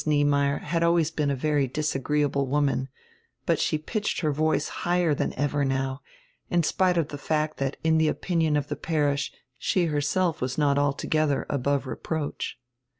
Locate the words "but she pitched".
3.45-4.21